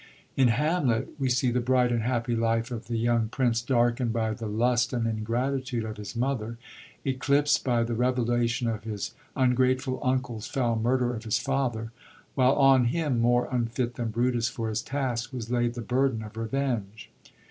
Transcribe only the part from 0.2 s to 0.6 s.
In